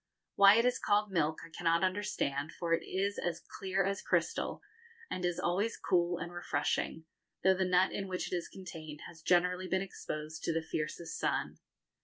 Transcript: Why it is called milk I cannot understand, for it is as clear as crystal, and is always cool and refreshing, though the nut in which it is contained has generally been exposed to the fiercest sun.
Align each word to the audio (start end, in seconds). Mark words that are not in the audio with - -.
Why 0.33 0.55
it 0.55 0.65
is 0.65 0.79
called 0.79 1.11
milk 1.11 1.41
I 1.45 1.51
cannot 1.55 1.83
understand, 1.83 2.53
for 2.53 2.73
it 2.73 2.83
is 2.83 3.19
as 3.19 3.39
clear 3.59 3.83
as 3.85 4.01
crystal, 4.01 4.63
and 5.11 5.23
is 5.23 5.39
always 5.39 5.77
cool 5.77 6.17
and 6.17 6.33
refreshing, 6.33 7.05
though 7.43 7.53
the 7.53 7.65
nut 7.65 7.91
in 7.91 8.07
which 8.07 8.33
it 8.33 8.35
is 8.35 8.47
contained 8.47 9.01
has 9.07 9.21
generally 9.21 9.67
been 9.67 9.83
exposed 9.83 10.41
to 10.45 10.53
the 10.53 10.63
fiercest 10.63 11.19
sun. 11.19 11.59